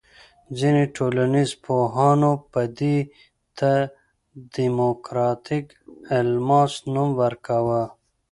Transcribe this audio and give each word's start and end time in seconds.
ځینې 0.59 0.83
ټولنیز 0.95 1.49
پوهانو 1.65 2.31
به 2.51 2.63
دې 2.79 2.97
ته 3.57 3.71
دیموکراتیک 4.55 5.65
الماس 6.17 6.73
نوم 6.93 7.09
ورکاوه. 7.21 7.81